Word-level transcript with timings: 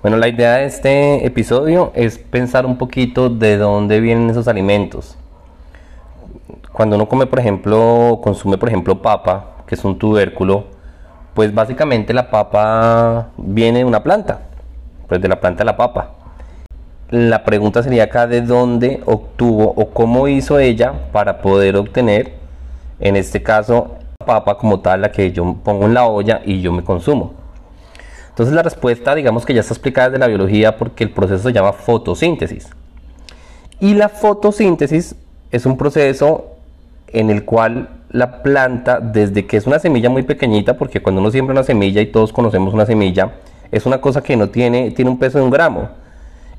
Bueno, 0.00 0.16
la 0.16 0.28
idea 0.28 0.58
de 0.58 0.66
este 0.66 1.26
episodio 1.26 1.90
es 1.92 2.18
pensar 2.18 2.64
un 2.64 2.78
poquito 2.78 3.28
de 3.30 3.56
dónde 3.56 3.98
vienen 3.98 4.30
esos 4.30 4.46
alimentos. 4.46 5.16
Cuando 6.72 6.94
uno 6.94 7.08
come, 7.08 7.26
por 7.26 7.40
ejemplo, 7.40 8.20
consume, 8.22 8.58
por 8.58 8.68
ejemplo, 8.68 9.02
papa, 9.02 9.56
que 9.66 9.74
es 9.74 9.84
un 9.84 9.98
tubérculo, 9.98 10.66
pues 11.34 11.52
básicamente 11.52 12.14
la 12.14 12.30
papa 12.30 13.30
viene 13.38 13.80
de 13.80 13.84
una 13.84 14.04
planta, 14.04 14.42
pues 15.08 15.20
de 15.20 15.26
la 15.26 15.40
planta 15.40 15.58
de 15.58 15.64
la 15.64 15.76
papa. 15.76 16.12
La 17.10 17.42
pregunta 17.42 17.82
sería 17.82 18.04
acá 18.04 18.28
de 18.28 18.42
dónde 18.42 19.02
obtuvo 19.04 19.64
o 19.76 19.90
cómo 19.90 20.28
hizo 20.28 20.60
ella 20.60 20.92
para 21.10 21.38
poder 21.42 21.74
obtener, 21.74 22.34
en 23.00 23.16
este 23.16 23.42
caso, 23.42 23.96
papa 24.24 24.58
como 24.58 24.78
tal, 24.78 25.00
la 25.00 25.10
que 25.10 25.32
yo 25.32 25.56
pongo 25.64 25.86
en 25.86 25.94
la 25.94 26.06
olla 26.06 26.40
y 26.44 26.60
yo 26.60 26.70
me 26.70 26.84
consumo. 26.84 27.37
Entonces 28.38 28.54
la 28.54 28.62
respuesta, 28.62 29.16
digamos 29.16 29.44
que 29.44 29.52
ya 29.52 29.62
está 29.62 29.74
explicada 29.74 30.10
desde 30.10 30.20
la 30.20 30.28
biología 30.28 30.76
porque 30.76 31.02
el 31.02 31.10
proceso 31.10 31.42
se 31.42 31.52
llama 31.52 31.72
fotosíntesis. 31.72 32.68
Y 33.80 33.94
la 33.94 34.08
fotosíntesis 34.08 35.16
es 35.50 35.66
un 35.66 35.76
proceso 35.76 36.52
en 37.08 37.30
el 37.30 37.44
cual 37.44 37.88
la 38.10 38.44
planta, 38.44 39.00
desde 39.00 39.44
que 39.44 39.56
es 39.56 39.66
una 39.66 39.80
semilla 39.80 40.08
muy 40.08 40.22
pequeñita, 40.22 40.76
porque 40.76 41.02
cuando 41.02 41.20
uno 41.20 41.32
siembra 41.32 41.52
una 41.52 41.64
semilla 41.64 42.00
y 42.00 42.12
todos 42.12 42.32
conocemos 42.32 42.72
una 42.72 42.86
semilla, 42.86 43.32
es 43.72 43.86
una 43.86 44.00
cosa 44.00 44.22
que 44.22 44.36
no 44.36 44.50
tiene, 44.50 44.92
tiene 44.92 45.10
un 45.10 45.18
peso 45.18 45.38
de 45.38 45.44
un 45.44 45.50
gramo. 45.50 45.88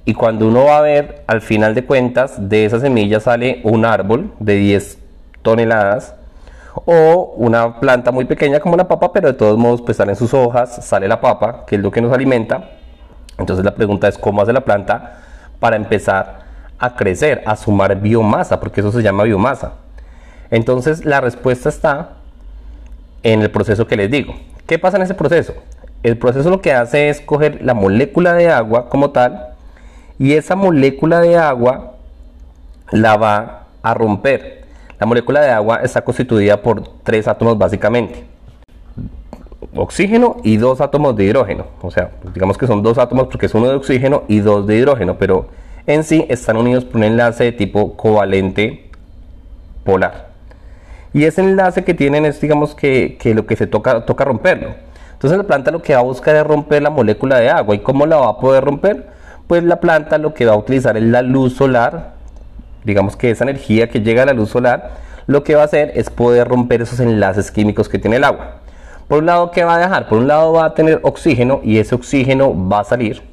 Y 0.03 0.15
cuando 0.15 0.49
uno 0.49 0.65
va 0.65 0.79
a 0.79 0.81
ver, 0.81 1.23
al 1.27 1.39
final 1.39 1.75
de 1.75 1.85
cuentas, 1.85 2.49
de 2.49 2.65
esa 2.65 2.81
semilla 2.81 3.21
sale 3.21 3.61
un 3.63 3.85
árbol 3.85 4.33
de 4.41 4.55
10 4.55 4.97
toneladas 5.43 6.13
o 6.73 7.33
una 7.37 7.79
planta 7.79 8.11
muy 8.11 8.25
pequeña 8.25 8.59
como 8.59 8.77
la 8.77 8.87
papa, 8.87 9.11
pero 9.11 9.27
de 9.27 9.33
todos 9.33 9.57
modos 9.57 9.81
pues 9.81 9.97
salen 9.97 10.15
sus 10.15 10.33
hojas, 10.33 10.85
sale 10.85 11.07
la 11.07 11.19
papa, 11.19 11.65
que 11.65 11.75
es 11.75 11.81
lo 11.81 11.91
que 11.91 12.01
nos 12.01 12.13
alimenta. 12.13 12.69
Entonces 13.37 13.65
la 13.65 13.75
pregunta 13.75 14.07
es 14.07 14.17
cómo 14.17 14.41
hace 14.41 14.53
la 14.53 14.61
planta 14.61 15.19
para 15.59 15.75
empezar 15.75 16.39
a 16.77 16.95
crecer, 16.95 17.43
a 17.45 17.55
sumar 17.55 17.99
biomasa, 17.99 18.59
porque 18.59 18.81
eso 18.81 18.91
se 18.91 19.01
llama 19.01 19.23
biomasa. 19.23 19.73
Entonces 20.51 21.05
la 21.05 21.21
respuesta 21.21 21.69
está 21.69 22.09
en 23.23 23.41
el 23.41 23.51
proceso 23.51 23.87
que 23.87 23.97
les 23.97 24.09
digo. 24.09 24.35
¿Qué 24.65 24.79
pasa 24.79 24.97
en 24.97 25.03
ese 25.03 25.13
proceso? 25.13 25.53
El 26.03 26.17
proceso 26.17 26.49
lo 26.49 26.61
que 26.61 26.73
hace 26.73 27.09
es 27.09 27.19
coger 27.21 27.63
la 27.63 27.73
molécula 27.73 28.33
de 28.33 28.49
agua 28.49 28.89
como 28.89 29.11
tal 29.11 29.49
y 30.17 30.33
esa 30.33 30.55
molécula 30.55 31.19
de 31.19 31.37
agua 31.37 31.93
la 32.91 33.17
va 33.17 33.63
a 33.81 33.93
romper 33.93 34.58
la 34.99 35.05
molécula 35.05 35.41
de 35.41 35.49
agua 35.49 35.79
está 35.81 36.01
constituida 36.01 36.61
por 36.61 36.83
tres 37.03 37.27
átomos 37.27 37.57
básicamente. 37.57 38.25
Oxígeno 39.75 40.37
y 40.43 40.57
dos 40.57 40.81
átomos 40.81 41.15
de 41.15 41.23
hidrógeno. 41.23 41.67
O 41.81 41.89
sea, 41.89 42.11
digamos 42.33 42.57
que 42.57 42.67
son 42.67 42.83
dos 42.83 42.97
átomos 42.97 43.27
porque 43.27 43.45
es 43.45 43.53
uno 43.53 43.69
de 43.69 43.75
oxígeno 43.75 44.23
y 44.27 44.39
dos 44.39 44.67
de 44.67 44.75
hidrógeno, 44.75 45.17
pero 45.17 45.47
en 45.87 46.03
sí 46.03 46.25
están 46.27 46.57
unidos 46.57 46.83
por 46.83 46.97
un 46.97 47.05
enlace 47.05 47.45
de 47.45 47.51
tipo 47.53 47.95
covalente 47.95 48.89
polar. 49.85 50.29
Y 51.13 51.23
ese 51.23 51.41
enlace 51.41 51.83
que 51.83 51.93
tienen 51.93 52.25
es, 52.25 52.39
digamos, 52.41 52.75
que, 52.75 53.17
lo 53.33 53.45
que 53.45 53.55
se 53.55 53.67
toca, 53.67 54.05
toca 54.05 54.25
romperlo. 54.25 54.75
Entonces 55.13 55.37
la 55.37 55.45
planta 55.45 55.71
lo 55.71 55.81
que 55.81 55.93
va 55.93 55.99
a 55.99 56.03
buscar 56.03 56.35
es 56.35 56.43
romper 56.43 56.81
la 56.81 56.89
molécula 56.89 57.39
de 57.39 57.49
agua. 57.49 57.73
¿Y 57.73 57.79
cómo 57.79 58.05
la 58.05 58.17
va 58.17 58.29
a 58.29 58.39
poder 58.39 58.63
romper? 58.63 59.07
Pues 59.47 59.63
la 59.63 59.79
planta 59.79 60.17
lo 60.17 60.33
que 60.33 60.45
va 60.45 60.53
a 60.53 60.57
utilizar 60.57 60.97
es 60.97 61.03
la 61.03 61.21
luz 61.21 61.55
solar 61.55 62.18
digamos 62.83 63.15
que 63.15 63.31
esa 63.31 63.43
energía 63.43 63.89
que 63.89 64.01
llega 64.01 64.23
a 64.23 64.25
la 64.25 64.33
luz 64.33 64.49
solar, 64.49 64.91
lo 65.27 65.43
que 65.43 65.55
va 65.55 65.61
a 65.61 65.65
hacer 65.65 65.91
es 65.95 66.09
poder 66.09 66.47
romper 66.47 66.81
esos 66.81 66.99
enlaces 66.99 67.51
químicos 67.51 67.87
que 67.87 67.99
tiene 67.99 68.17
el 68.17 68.23
agua. 68.23 68.55
Por 69.07 69.19
un 69.19 69.25
lado, 69.25 69.51
¿qué 69.51 69.63
va 69.63 69.75
a 69.75 69.79
dejar? 69.79 70.07
Por 70.07 70.19
un 70.19 70.27
lado 70.27 70.53
va 70.53 70.65
a 70.65 70.73
tener 70.73 70.99
oxígeno 71.03 71.61
y 71.63 71.79
ese 71.79 71.95
oxígeno 71.95 72.53
va 72.69 72.81
a 72.81 72.83
salir. 72.83 73.23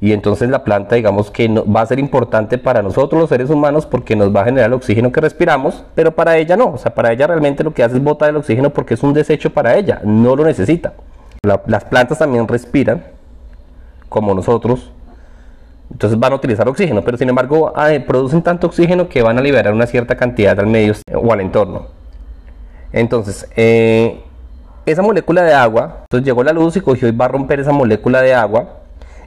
Y 0.00 0.12
entonces 0.12 0.48
la 0.48 0.64
planta, 0.64 0.96
digamos 0.96 1.30
que 1.30 1.48
va 1.48 1.82
a 1.82 1.86
ser 1.86 1.98
importante 1.98 2.56
para 2.56 2.80
nosotros 2.80 3.20
los 3.20 3.28
seres 3.28 3.50
humanos 3.50 3.84
porque 3.84 4.16
nos 4.16 4.34
va 4.34 4.40
a 4.40 4.44
generar 4.46 4.68
el 4.68 4.72
oxígeno 4.72 5.12
que 5.12 5.20
respiramos, 5.20 5.84
pero 5.94 6.14
para 6.14 6.38
ella 6.38 6.56
no. 6.56 6.72
O 6.72 6.78
sea, 6.78 6.94
para 6.94 7.12
ella 7.12 7.26
realmente 7.26 7.62
lo 7.62 7.74
que 7.74 7.82
hace 7.82 7.96
es 7.96 8.02
botar 8.02 8.30
el 8.30 8.36
oxígeno 8.36 8.70
porque 8.70 8.94
es 8.94 9.02
un 9.02 9.12
desecho 9.12 9.52
para 9.52 9.76
ella, 9.76 10.00
no 10.02 10.34
lo 10.34 10.44
necesita. 10.44 10.94
las 11.42 11.84
plantas 11.84 12.18
también 12.18 12.48
respiran, 12.48 13.04
como 14.08 14.34
nosotros, 14.34 14.90
entonces 15.90 16.18
van 16.18 16.32
a 16.32 16.36
utilizar 16.36 16.68
oxígeno, 16.68 17.02
pero 17.02 17.16
sin 17.16 17.28
embargo 17.28 17.72
producen 18.06 18.42
tanto 18.42 18.66
oxígeno 18.68 19.08
que 19.08 19.22
van 19.22 19.38
a 19.38 19.40
liberar 19.40 19.72
una 19.72 19.86
cierta 19.86 20.16
cantidad 20.16 20.58
al 20.58 20.66
medio 20.66 20.94
o 21.14 21.32
al 21.32 21.40
entorno. 21.40 21.86
Entonces, 22.92 23.48
eh, 23.56 24.20
esa 24.86 25.02
molécula 25.02 25.42
de 25.42 25.54
agua, 25.54 25.98
entonces 26.02 26.24
llegó 26.24 26.42
la 26.42 26.52
luz 26.52 26.76
y 26.76 26.80
cogió 26.80 27.08
y 27.08 27.12
va 27.12 27.26
a 27.26 27.28
romper 27.28 27.60
esa 27.60 27.72
molécula 27.72 28.20
de 28.22 28.34
agua 28.34 28.80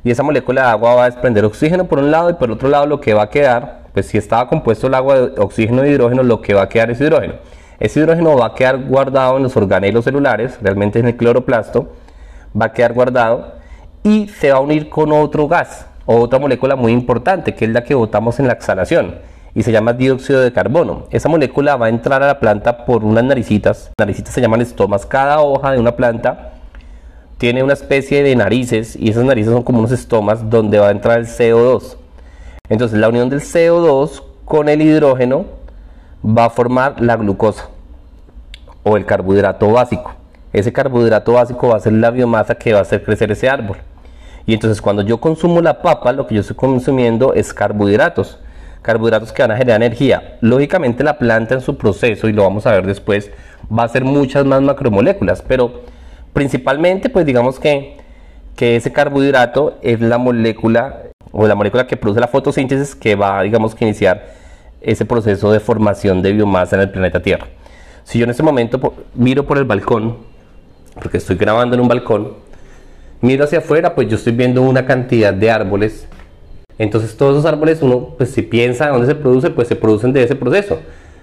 y 0.04 0.12
esa 0.12 0.24
molécula 0.24 0.64
de 0.64 0.68
agua 0.70 0.96
va 0.96 1.04
a 1.04 1.06
desprender 1.06 1.46
oxígeno 1.46 1.86
por 1.86 2.00
un 2.00 2.12
lado 2.12 2.30
y 2.30 2.34
por 2.34 2.52
otro 2.52 2.68
lado 2.68 2.86
lo 2.86 3.00
que 3.00 3.14
va 3.14 3.24
a 3.24 3.30
quedar, 3.30 3.84
pues 3.94 4.08
si 4.08 4.18
estaba 4.18 4.50
compuesto 4.50 4.88
el 4.88 4.96
agua 4.96 5.16
de 5.16 5.42
oxígeno 5.42 5.86
y 5.86 5.90
hidrógeno, 5.90 6.24
lo 6.24 6.42
que 6.42 6.54
va 6.54 6.64
a 6.64 6.70
quedar 6.70 6.92
es 6.92 7.00
hidrógeno. 7.00 7.36
Ese 7.80 8.00
hidrógeno 8.02 8.36
va 8.36 8.48
a 8.48 8.56
quedar 8.56 8.78
guardado 8.84 9.38
en 9.38 9.44
los 9.44 9.56
organelos 9.56 10.04
celulares, 10.04 10.58
realmente 10.62 11.00
en 11.00 11.08
el 11.08 11.16
cloroplasto, 11.16 11.94
va 12.60 12.68
a 12.68 12.74
quedar 12.74 12.94
guardado 12.94 13.54
y 14.04 14.28
se 14.28 14.52
va 14.52 14.58
a 14.58 14.62
unir 14.62 14.90
con 14.90 15.12
otro 15.14 15.48
gas, 15.48 15.86
otra 16.06 16.40
molécula 16.40 16.76
muy 16.76 16.92
importante, 16.92 17.56
que 17.56 17.66
es 17.66 17.72
la 17.72 17.84
que 17.84 17.96
botamos 17.96 18.40
en 18.40 18.48
la 18.48 18.54
exhalación 18.54 19.16
y 19.56 19.64
se 19.64 19.72
llama 19.72 19.94
dióxido 19.94 20.42
de 20.42 20.52
carbono. 20.52 21.04
Esa 21.12 21.30
molécula 21.30 21.76
va 21.76 21.88
a 21.88 21.90
entrar 21.90 22.24
a 22.24 22.28
la 22.28 22.40
planta 22.40 22.86
por 22.86 23.04
unas 23.04 23.24
naricitas. 23.24 23.92
Naricitas 23.98 24.34
se 24.34 24.42
llaman 24.42 24.62
estomas. 24.62 25.06
Cada 25.06 25.42
hoja 25.42 25.72
de 25.72 25.80
una 25.80 25.96
planta 25.96 26.54
tiene 27.38 27.64
una 27.64 27.74
especie 27.74 28.24
de 28.24 28.36
narices 28.36 28.96
y 28.96 29.10
esas 29.10 29.26
narices 29.26 29.54
son 29.54 29.64
como 29.64 29.80
unos 29.80 29.92
estomas 29.92 30.50
donde 30.50 30.80
va 30.80 30.88
a 30.88 30.92
entrar 30.92 31.20
el 31.20 31.28
CO2. 31.28 31.98
Entonces 32.70 32.98
la 32.98 33.10
unión 33.10 33.30
del 33.30 33.42
CO2 33.42 34.24
con 34.46 34.70
el 34.70 34.82
hidrógeno 34.82 35.46
va 36.26 36.46
a 36.46 36.50
formar 36.50 37.02
la 37.02 37.16
glucosa 37.16 37.70
o 38.84 38.98
el 38.98 39.06
carbohidrato 39.06 39.72
básico. 39.72 40.16
Ese 40.52 40.72
carbohidrato 40.72 41.34
básico 41.34 41.70
va 41.70 41.78
a 41.78 41.80
ser 41.80 41.94
la 41.94 42.12
biomasa 42.12 42.56
que 42.56 42.74
va 42.74 42.80
a 42.80 42.84
hacer 42.84 43.04
crecer 43.04 43.32
ese 43.32 43.50
árbol. 43.50 43.78
Y 44.46 44.54
entonces 44.54 44.82
cuando 44.82 45.02
yo 45.04 45.20
consumo 45.20 45.62
la 45.62 45.82
papa, 45.82 46.12
lo 46.12 46.28
que 46.28 46.36
yo 46.36 46.42
estoy 46.42 46.56
consumiendo 46.56 47.34
es 47.34 47.54
carbohidratos. 47.54 48.40
Carbohidratos 48.82 49.32
que 49.32 49.42
van 49.42 49.52
a 49.52 49.58
generar 49.58 49.82
energía. 49.82 50.38
Lógicamente 50.42 51.04
la 51.04 51.18
planta 51.18 51.56
en 51.56 51.62
su 51.62 51.78
proceso, 51.78 52.28
y 52.28 52.34
lo 52.34 52.44
vamos 52.44 52.66
a 52.66 52.72
ver 52.72 52.86
después, 52.86 53.32
va 53.72 53.84
a 53.84 53.88
ser 53.88 54.04
muchas 54.04 54.46
más 54.46 54.62
macromoléculas, 54.62 55.42
pero 55.42 55.84
principalmente 56.34 57.10
pues 57.10 57.26
digamos 57.26 57.60
que, 57.60 57.98
que 58.56 58.76
ese 58.76 58.92
carbohidrato 58.92 59.78
es 59.82 60.02
la 60.02 60.18
molécula 60.18 61.04
o 61.32 61.48
la 61.48 61.56
molécula 61.56 61.88
que 61.88 61.96
produce 61.96 62.20
la 62.20 62.28
fotosíntesis 62.28 62.94
que 62.96 63.16
va 63.16 63.42
digamos 63.42 63.74
que 63.74 63.86
iniciar 63.86 64.34
ese 64.82 65.06
proceso 65.06 65.52
de 65.52 65.60
formación 65.60 66.22
de 66.22 66.34
biomasa 66.34 66.76
en 66.76 66.82
el 66.82 66.92
planeta 66.92 67.22
Tierra. 67.22 67.48
Si 68.04 68.20
yo 68.20 68.26
en 68.26 68.32
este 68.32 68.44
momento 68.44 68.94
miro 69.16 69.46
por 69.46 69.58
el 69.58 69.64
balcón, 69.64 70.18
porque 71.02 71.18
estoy 71.18 71.38
grabando 71.38 71.76
en 71.76 71.82
un 71.82 71.88
balcón, 71.88 72.34
miro 73.24 73.46
hacia 73.46 73.60
afuera, 73.60 73.96
pues 73.96 74.10
yo 74.10 74.18
estoy 74.18 74.34
viendo 74.34 74.62
una 74.62 74.86
cantidad 74.86 75.34
de 75.34 75.50
árboles. 75.50 76.08
Entonces 76.78 77.16
todos 77.16 77.38
esos 77.38 77.46
árboles, 77.46 77.82
uno, 77.82 78.16
pues 78.18 78.32
si 78.32 78.42
piensa 78.42 78.90
dónde 78.90 79.08
se 79.08 79.16
produce, 79.16 79.50
pues 79.50 79.70
se 79.70 79.78
producen 79.78 80.12
de 80.12 80.24
ese 80.24 80.36
proceso. 80.36 80.80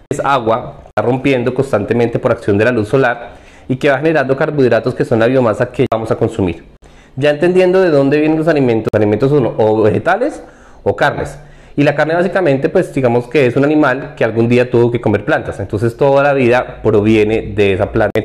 Es 0.09 0.19
agua, 0.25 0.85
está 0.87 1.03
rompiendo 1.03 1.53
constantemente 1.53 2.19
por 2.19 2.33
acción 2.33 2.57
de 2.57 2.65
la 2.65 2.73
luz 2.73 2.89
solar 2.89 3.35
y 3.69 3.77
que 3.77 3.91
va 3.91 3.99
generando 3.99 4.35
carbohidratos 4.35 4.95
que 4.95 5.05
son 5.05 5.19
la 5.19 5.27
biomasa 5.27 5.71
que 5.71 5.87
vamos 5.93 6.11
a 6.11 6.17
consumir. 6.17 6.65
Ya 7.17 7.31
entendiendo 7.31 7.83
de 7.83 7.91
dónde 7.91 8.19
vienen 8.19 8.39
los 8.39 8.49
alimentos, 8.49 8.89
los 8.93 8.99
alimentos 8.99 9.31
son 9.31 9.55
o 9.59 9.83
vegetales 9.83 10.43
o 10.83 10.97
carnes. 10.97 11.39
Y 11.77 11.83
la 11.83 11.95
carne 11.95 12.15
básicamente, 12.15 12.69
pues 12.69 12.93
digamos 12.95 13.29
que 13.29 13.47
es 13.47 13.57
un 13.57 13.65
animal 13.65 14.15
que 14.17 14.25
algún 14.25 14.49
día 14.49 14.71
tuvo 14.71 14.91
que 14.91 15.01
comer 15.01 15.25
plantas. 15.25 15.61
Entonces 15.61 15.97
toda 15.97 16.23
la 16.23 16.33
vida 16.33 16.81
proviene 16.83 17.53
de 17.55 17.75
esa 17.75 17.93
planta. 17.93 18.21